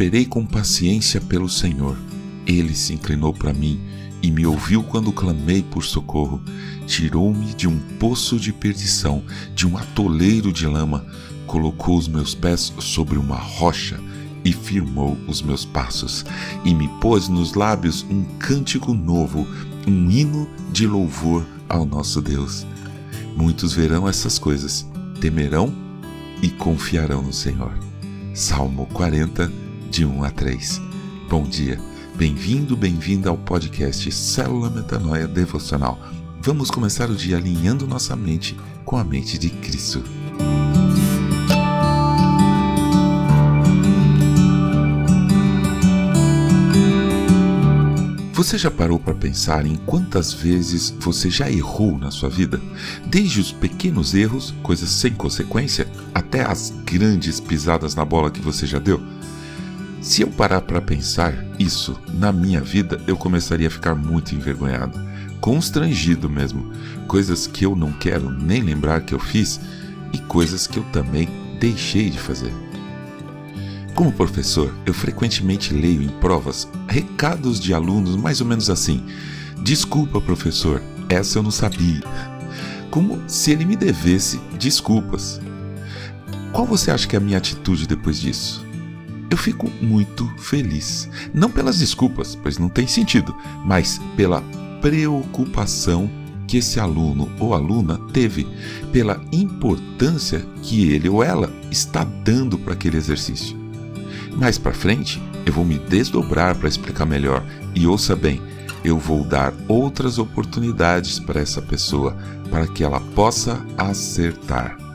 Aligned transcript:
Esperei 0.00 0.24
com 0.24 0.46
paciência 0.46 1.20
pelo 1.20 1.46
Senhor. 1.46 1.94
Ele 2.46 2.74
se 2.74 2.94
inclinou 2.94 3.34
para 3.34 3.52
mim 3.52 3.78
e 4.22 4.30
me 4.30 4.46
ouviu 4.46 4.82
quando 4.82 5.12
clamei 5.12 5.62
por 5.62 5.84
socorro. 5.84 6.40
Tirou-me 6.86 7.52
de 7.52 7.68
um 7.68 7.78
poço 7.98 8.40
de 8.40 8.50
perdição, 8.50 9.22
de 9.54 9.66
um 9.66 9.76
atoleiro 9.76 10.54
de 10.54 10.66
lama, 10.66 11.04
colocou 11.46 11.98
os 11.98 12.08
meus 12.08 12.34
pés 12.34 12.72
sobre 12.78 13.18
uma 13.18 13.36
rocha 13.36 14.00
e 14.42 14.54
firmou 14.54 15.18
os 15.28 15.42
meus 15.42 15.66
passos, 15.66 16.24
e 16.64 16.74
me 16.74 16.88
pôs 16.98 17.28
nos 17.28 17.52
lábios 17.52 18.02
um 18.08 18.24
cântico 18.38 18.94
novo, 18.94 19.46
um 19.86 20.10
hino 20.10 20.48
de 20.72 20.86
louvor 20.86 21.46
ao 21.68 21.84
nosso 21.84 22.22
Deus. 22.22 22.66
Muitos 23.36 23.74
verão 23.74 24.08
essas 24.08 24.38
coisas, 24.38 24.88
temerão 25.20 25.70
e 26.40 26.48
confiarão 26.48 27.20
no 27.20 27.34
Senhor. 27.34 27.78
Salmo 28.32 28.86
40, 28.94 29.69
de 29.90 30.04
1 30.04 30.22
a 30.22 30.30
3. 30.30 30.80
Bom 31.28 31.42
dia, 31.42 31.76
bem-vindo, 32.14 32.76
bem-vinda 32.76 33.28
ao 33.28 33.36
podcast 33.36 34.10
Célula 34.12 34.70
Metanoia 34.70 35.26
Devocional. 35.26 35.98
Vamos 36.40 36.70
começar 36.70 37.10
o 37.10 37.16
dia 37.16 37.36
alinhando 37.36 37.88
nossa 37.88 38.14
mente 38.14 38.56
com 38.84 38.96
a 38.96 39.02
mente 39.02 39.36
de 39.36 39.50
Cristo. 39.50 40.04
Você 48.32 48.56
já 48.56 48.70
parou 48.70 48.98
para 48.98 49.12
pensar 49.12 49.66
em 49.66 49.74
quantas 49.74 50.32
vezes 50.32 50.94
você 50.98 51.28
já 51.28 51.50
errou 51.50 51.98
na 51.98 52.10
sua 52.10 52.30
vida? 52.30 52.60
Desde 53.04 53.40
os 53.40 53.52
pequenos 53.52 54.14
erros, 54.14 54.54
coisas 54.62 54.88
sem 54.88 55.12
consequência, 55.12 55.86
até 56.14 56.42
as 56.42 56.72
grandes 56.84 57.40
pisadas 57.40 57.94
na 57.94 58.04
bola 58.04 58.30
que 58.30 58.40
você 58.40 58.66
já 58.66 58.78
deu? 58.78 58.98
Se 60.00 60.22
eu 60.22 60.28
parar 60.28 60.62
para 60.62 60.80
pensar 60.80 61.34
isso 61.58 62.00
na 62.14 62.32
minha 62.32 62.60
vida, 62.60 62.98
eu 63.06 63.18
começaria 63.18 63.68
a 63.68 63.70
ficar 63.70 63.94
muito 63.94 64.34
envergonhado, 64.34 64.98
constrangido 65.42 66.28
mesmo. 66.28 66.72
Coisas 67.06 67.46
que 67.46 67.66
eu 67.66 67.76
não 67.76 67.92
quero 67.92 68.30
nem 68.30 68.62
lembrar 68.62 69.02
que 69.02 69.14
eu 69.14 69.18
fiz 69.18 69.60
e 70.10 70.18
coisas 70.18 70.66
que 70.66 70.78
eu 70.78 70.84
também 70.84 71.28
deixei 71.60 72.08
de 72.08 72.18
fazer. 72.18 72.52
Como 73.94 74.10
professor, 74.10 74.74
eu 74.86 74.94
frequentemente 74.94 75.74
leio 75.74 76.00
em 76.00 76.08
provas 76.08 76.66
recados 76.88 77.60
de 77.60 77.74
alunos 77.74 78.16
mais 78.16 78.40
ou 78.40 78.46
menos 78.46 78.70
assim: 78.70 79.04
Desculpa, 79.62 80.18
professor, 80.18 80.80
essa 81.10 81.38
eu 81.38 81.42
não 81.42 81.50
sabia. 81.50 82.00
Como 82.90 83.22
se 83.28 83.50
ele 83.50 83.66
me 83.66 83.76
devesse 83.76 84.38
desculpas. 84.58 85.38
Qual 86.52 86.66
você 86.66 86.90
acha 86.90 87.06
que 87.06 87.14
é 87.14 87.18
a 87.18 87.22
minha 87.22 87.38
atitude 87.38 87.86
depois 87.86 88.18
disso? 88.18 88.69
Eu 89.30 89.36
fico 89.36 89.70
muito 89.80 90.26
feliz. 90.38 91.08
Não 91.32 91.50
pelas 91.50 91.78
desculpas, 91.78 92.34
pois 92.34 92.58
não 92.58 92.68
tem 92.68 92.86
sentido, 92.86 93.34
mas 93.64 94.00
pela 94.16 94.42
preocupação 94.80 96.10
que 96.48 96.56
esse 96.56 96.80
aluno 96.80 97.30
ou 97.38 97.54
aluna 97.54 97.96
teve, 98.12 98.44
pela 98.92 99.22
importância 99.30 100.44
que 100.62 100.90
ele 100.90 101.08
ou 101.08 101.22
ela 101.22 101.48
está 101.70 102.02
dando 102.02 102.58
para 102.58 102.72
aquele 102.72 102.96
exercício. 102.96 103.56
Mais 104.36 104.58
para 104.58 104.72
frente, 104.72 105.22
eu 105.46 105.52
vou 105.52 105.64
me 105.64 105.78
desdobrar 105.78 106.56
para 106.56 106.68
explicar 106.68 107.06
melhor 107.06 107.44
e 107.72 107.86
ouça 107.86 108.16
bem, 108.16 108.42
eu 108.84 108.98
vou 108.98 109.24
dar 109.24 109.54
outras 109.68 110.18
oportunidades 110.18 111.20
para 111.20 111.40
essa 111.40 111.62
pessoa 111.62 112.16
para 112.50 112.66
que 112.66 112.82
ela 112.82 113.00
possa 113.14 113.64
acertar. 113.78 114.89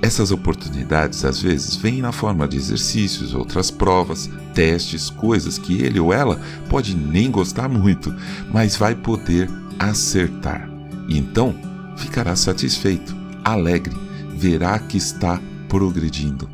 Essas 0.00 0.30
oportunidades 0.30 1.24
às 1.24 1.40
vezes 1.40 1.76
vêm 1.76 2.00
na 2.00 2.12
forma 2.12 2.46
de 2.48 2.56
exercícios, 2.56 3.34
outras 3.34 3.70
provas, 3.70 4.28
testes, 4.54 5.10
coisas 5.10 5.58
que 5.58 5.80
ele 5.82 6.00
ou 6.00 6.12
ela 6.12 6.40
pode 6.68 6.96
nem 6.96 7.30
gostar 7.30 7.68
muito, 7.68 8.14
mas 8.52 8.76
vai 8.76 8.94
poder 8.94 9.48
acertar. 9.78 10.68
E 11.08 11.18
então 11.18 11.54
ficará 11.96 12.34
satisfeito, 12.36 13.14
alegre, 13.44 13.96
verá 14.34 14.78
que 14.78 14.96
está 14.96 15.40
progredindo. 15.68 16.48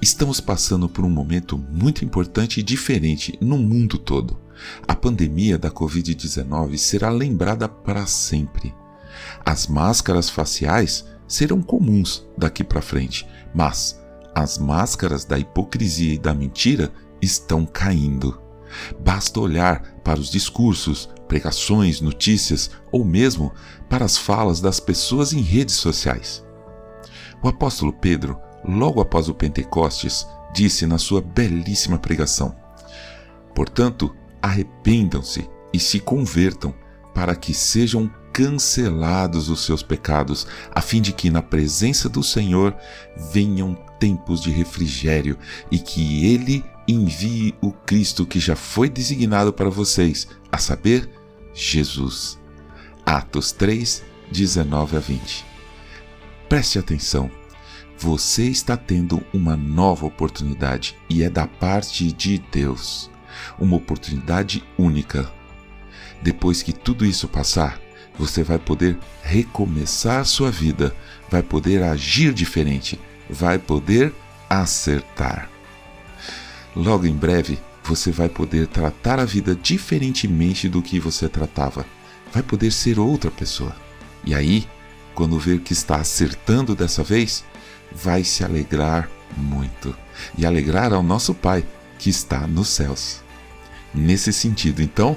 Estamos 0.00 0.40
passando 0.40 0.88
por 0.88 1.04
um 1.04 1.10
momento 1.10 1.58
muito 1.58 2.04
importante 2.04 2.60
e 2.60 2.62
diferente 2.62 3.36
no 3.40 3.58
mundo 3.58 3.98
todo. 3.98 4.38
A 4.86 4.94
pandemia 4.94 5.58
da 5.58 5.70
Covid-19 5.70 6.76
será 6.78 7.10
lembrada 7.10 7.68
para 7.68 8.06
sempre. 8.06 8.74
As 9.44 9.66
máscaras 9.66 10.30
faciais 10.30 11.04
serão 11.30 11.62
comuns 11.62 12.28
daqui 12.36 12.62
para 12.62 12.82
frente, 12.82 13.26
mas 13.54 13.98
as 14.34 14.58
máscaras 14.58 15.24
da 15.24 15.38
hipocrisia 15.38 16.14
e 16.14 16.18
da 16.18 16.34
mentira 16.34 16.92
estão 17.22 17.64
caindo. 17.64 18.40
Basta 19.00 19.40
olhar 19.40 19.82
para 20.04 20.20
os 20.20 20.30
discursos, 20.30 21.08
pregações, 21.26 22.00
notícias 22.00 22.70
ou 22.92 23.04
mesmo 23.04 23.52
para 23.88 24.04
as 24.04 24.18
falas 24.18 24.60
das 24.60 24.78
pessoas 24.80 25.32
em 25.32 25.40
redes 25.40 25.76
sociais. 25.76 26.44
O 27.42 27.48
apóstolo 27.48 27.92
Pedro 27.92 28.38
logo 28.64 29.00
após 29.00 29.28
o 29.28 29.34
Pentecostes, 29.34 30.26
disse 30.52 30.86
na 30.86 30.98
sua 30.98 31.20
belíssima 31.20 31.98
pregação: 31.98 32.54
Portanto, 33.54 34.14
arrependam-se 34.40 35.48
e 35.72 35.78
se 35.78 36.00
convertam, 36.00 36.74
para 37.14 37.34
que 37.34 37.52
sejam 37.52 38.10
cancelados 38.40 39.50
os 39.50 39.66
seus 39.66 39.82
pecados, 39.82 40.46
a 40.74 40.80
fim 40.80 41.02
de 41.02 41.12
que 41.12 41.28
na 41.28 41.42
presença 41.42 42.08
do 42.08 42.22
Senhor 42.22 42.74
venham 43.30 43.74
tempos 43.98 44.40
de 44.40 44.50
refrigério 44.50 45.36
e 45.70 45.78
que 45.78 46.24
Ele 46.24 46.64
envie 46.88 47.54
o 47.60 47.70
Cristo 47.70 48.24
que 48.24 48.40
já 48.40 48.56
foi 48.56 48.88
designado 48.88 49.52
para 49.52 49.68
vocês, 49.68 50.26
a 50.50 50.56
saber, 50.56 51.10
Jesus. 51.52 52.38
Atos 53.04 53.52
3, 53.52 54.02
19 54.32 54.96
a 54.96 55.00
20. 55.00 55.44
Preste 56.48 56.78
atenção 56.78 57.30
você 57.98 58.44
está 58.44 58.78
tendo 58.78 59.22
uma 59.30 59.58
nova 59.58 60.06
oportunidade 60.06 60.96
e 61.10 61.22
é 61.22 61.28
da 61.28 61.46
parte 61.46 62.10
de 62.10 62.38
Deus. 62.50 63.10
Uma 63.58 63.76
oportunidade 63.76 64.64
única. 64.78 65.30
Depois 66.22 66.62
que 66.62 66.72
tudo 66.72 67.04
isso 67.04 67.28
passar, 67.28 67.78
você 68.20 68.42
vai 68.42 68.58
poder 68.58 68.98
recomeçar 69.22 70.26
sua 70.26 70.50
vida, 70.50 70.94
vai 71.30 71.42
poder 71.42 71.82
agir 71.82 72.34
diferente, 72.34 73.00
vai 73.30 73.58
poder 73.58 74.12
acertar. 74.48 75.48
Logo 76.76 77.06
em 77.06 77.14
breve, 77.14 77.58
você 77.82 78.12
vai 78.12 78.28
poder 78.28 78.66
tratar 78.66 79.18
a 79.18 79.24
vida 79.24 79.56
diferentemente 79.56 80.68
do 80.68 80.82
que 80.82 81.00
você 81.00 81.30
tratava. 81.30 81.86
Vai 82.30 82.42
poder 82.42 82.70
ser 82.70 82.98
outra 82.98 83.30
pessoa. 83.30 83.74
E 84.22 84.34
aí, 84.34 84.68
quando 85.14 85.38
ver 85.38 85.60
que 85.60 85.72
está 85.72 85.96
acertando 85.96 86.76
dessa 86.76 87.02
vez, 87.02 87.42
vai 87.90 88.22
se 88.22 88.44
alegrar 88.44 89.08
muito 89.34 89.96
e 90.36 90.44
alegrar 90.44 90.92
ao 90.92 91.02
nosso 91.02 91.32
Pai 91.32 91.64
que 91.98 92.10
está 92.10 92.46
nos 92.46 92.68
céus. 92.68 93.22
Nesse 93.94 94.30
sentido, 94.30 94.82
então, 94.82 95.16